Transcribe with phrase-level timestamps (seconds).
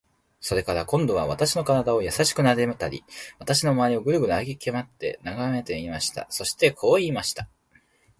[0.39, 3.03] それから、今度は私の身体をやさしくなでたり、
[3.37, 6.25] 私のまわりをぐるぐる歩きまわって眺めていました。
[6.31, 7.47] そしてこう言いました。